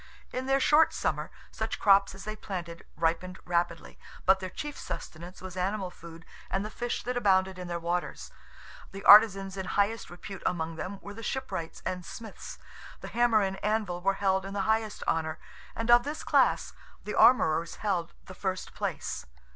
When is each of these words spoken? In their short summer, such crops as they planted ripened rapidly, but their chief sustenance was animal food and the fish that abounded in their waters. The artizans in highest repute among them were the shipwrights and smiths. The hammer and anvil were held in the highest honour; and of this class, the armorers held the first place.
In 0.33 0.47
their 0.47 0.59
short 0.59 0.93
summer, 0.93 1.29
such 1.51 1.77
crops 1.79 2.15
as 2.15 2.23
they 2.23 2.35
planted 2.35 2.87
ripened 2.97 3.37
rapidly, 3.45 3.99
but 4.25 4.39
their 4.39 4.49
chief 4.49 4.75
sustenance 4.75 5.43
was 5.43 5.55
animal 5.55 5.91
food 5.91 6.25
and 6.49 6.65
the 6.65 6.71
fish 6.71 7.03
that 7.03 7.15
abounded 7.15 7.59
in 7.59 7.67
their 7.67 7.77
waters. 7.79 8.31
The 8.93 9.03
artizans 9.05 9.57
in 9.57 9.67
highest 9.67 10.09
repute 10.09 10.41
among 10.43 10.75
them 10.75 10.97
were 11.03 11.13
the 11.13 11.21
shipwrights 11.21 11.83
and 11.85 12.03
smiths. 12.03 12.57
The 13.01 13.09
hammer 13.09 13.41
and 13.43 13.63
anvil 13.63 14.01
were 14.01 14.15
held 14.15 14.43
in 14.43 14.55
the 14.55 14.61
highest 14.61 15.03
honour; 15.07 15.37
and 15.75 15.91
of 15.91 16.01
this 16.01 16.23
class, 16.23 16.73
the 17.03 17.13
armorers 17.13 17.75
held 17.75 18.15
the 18.25 18.33
first 18.33 18.73
place. 18.73 19.27